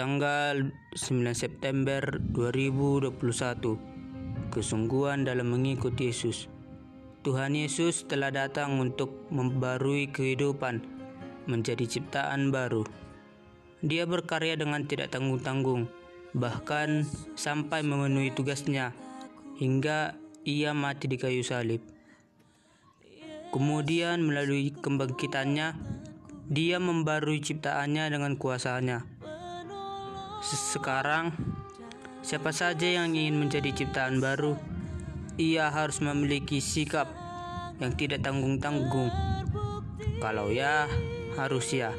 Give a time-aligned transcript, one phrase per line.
[0.00, 2.00] tanggal 9 September
[2.32, 3.12] 2021
[4.48, 6.48] Kesungguhan dalam mengikut Yesus.
[7.20, 10.80] Tuhan Yesus telah datang untuk membarui kehidupan
[11.44, 12.88] menjadi ciptaan baru.
[13.84, 15.84] Dia berkarya dengan tidak tanggung-tanggung
[16.32, 17.04] bahkan
[17.36, 18.96] sampai memenuhi tugasnya
[19.60, 20.16] hingga
[20.48, 21.84] ia mati di kayu salib.
[23.52, 25.76] Kemudian melalui kebangkitannya
[26.48, 29.19] dia membarui ciptaannya dengan kuasanya
[30.40, 31.36] sekarang,
[32.24, 34.56] siapa saja yang ingin menjadi ciptaan baru,
[35.36, 37.12] ia harus memiliki sikap
[37.76, 39.12] yang tidak tanggung-tanggung.
[40.20, 40.88] Kalau ya,
[41.36, 41.92] harus ya,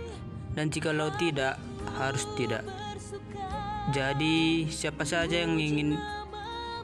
[0.57, 1.61] dan jikalau tidak,
[2.01, 2.65] harus tidak.
[3.93, 5.97] Jadi, siapa saja yang ingin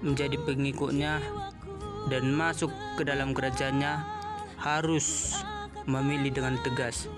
[0.05, 1.21] menjadi pengikutnya
[2.13, 4.05] dan masuk ke dalam kerajaannya
[4.61, 5.37] harus
[5.89, 7.09] memilih dengan tegas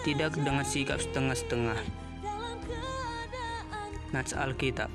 [0.00, 1.99] tidak dengan sikap setengah-setengah.
[4.10, 4.90] Nats Alkitab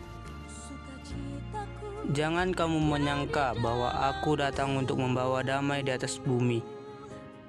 [2.12, 6.62] Jangan kamu menyangka bahwa aku datang untuk membawa damai di atas bumi.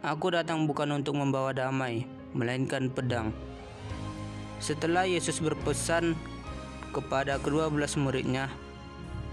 [0.01, 3.37] Aku datang bukan untuk membawa damai, melainkan pedang.
[4.57, 6.17] Setelah Yesus berpesan
[6.97, 8.49] kepada kedua belas muridnya,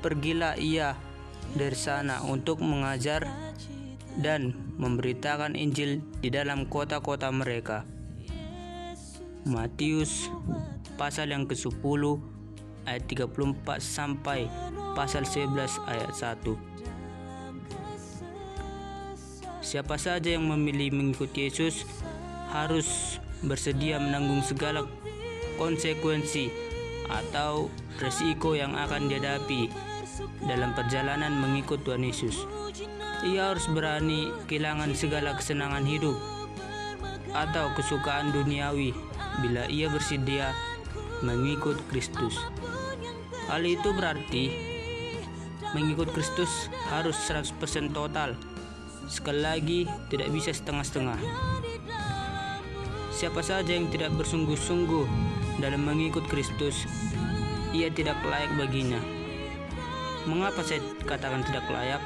[0.03, 0.99] pergilah ia
[1.55, 3.23] dari sana untuk mengajar
[4.19, 7.87] dan memberitakan Injil di dalam kota-kota mereka.
[9.47, 10.27] Matius
[10.95, 12.03] pasal yang ke-10
[12.85, 14.47] ayat 34 sampai
[14.93, 16.73] pasal 11 ayat 1.
[19.63, 21.87] Siapa saja yang memilih mengikuti Yesus
[22.51, 24.85] harus bersedia menanggung segala
[25.57, 26.51] konsekuensi
[27.09, 29.71] atau resiko yang akan dihadapi
[30.45, 32.45] dalam perjalanan mengikut Tuhan Yesus.
[33.23, 36.19] Ia harus berani kehilangan segala kesenangan hidup
[37.33, 38.93] atau kesukaan duniawi
[39.41, 40.53] bila ia bersedia
[41.23, 42.35] mengikut Kristus.
[43.47, 44.51] Hal itu berarti
[45.71, 48.35] mengikut Kristus harus 100% total.
[49.07, 49.79] Sekali lagi,
[50.11, 51.19] tidak bisa setengah-setengah.
[53.11, 55.07] Siapa saja yang tidak bersungguh-sungguh
[55.63, 56.83] dalam mengikut Kristus,
[57.71, 58.99] ia tidak layak baginya.
[60.27, 62.03] Mengapa saya katakan tidak layak?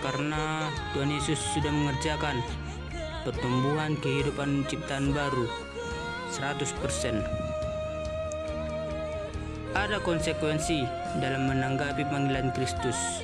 [0.00, 2.40] Karena Tuhan Yesus sudah mengerjakan
[3.24, 5.44] pertumbuhan kehidupan ciptaan baru
[6.32, 7.49] 100%.
[9.70, 10.82] Ada konsekuensi
[11.22, 13.22] dalam menanggapi panggilan Kristus.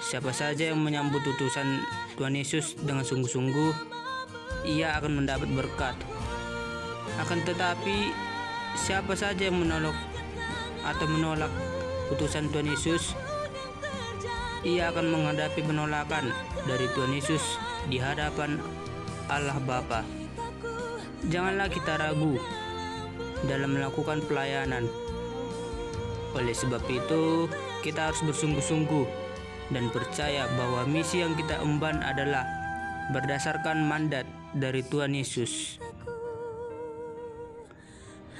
[0.00, 1.84] Siapa saja yang menyambut utusan
[2.16, 3.72] Tuhan Yesus dengan sungguh-sungguh,
[4.64, 5.96] ia akan mendapat berkat.
[7.20, 8.08] Akan tetapi,
[8.80, 9.92] siapa saja yang menolak
[10.80, 11.52] atau menolak
[12.08, 13.12] utusan Tuhan Yesus,
[14.64, 16.32] ia akan menghadapi penolakan
[16.64, 17.60] dari Tuhan Yesus
[17.92, 18.56] di hadapan
[19.28, 20.08] Allah Bapa.
[21.28, 22.40] Janganlah kita ragu
[23.44, 24.88] dalam melakukan pelayanan.
[26.34, 27.46] Oleh sebab itu,
[27.86, 29.06] kita harus bersungguh-sungguh
[29.70, 32.44] dan percaya bahwa misi yang kita emban adalah
[33.14, 35.78] berdasarkan mandat dari Tuhan Yesus.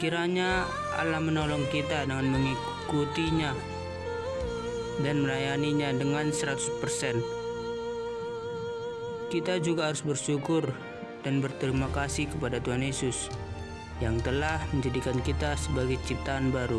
[0.03, 0.67] Kiranya
[0.99, 3.55] Allah menolong kita dengan mengikutinya
[5.01, 7.45] dan melayaninya dengan 100%
[9.35, 10.63] kita juga harus bersyukur
[11.27, 13.27] dan berterima kasih kepada Tuhan Yesus
[13.99, 16.79] yang telah menjadikan kita sebagai ciptaan baru.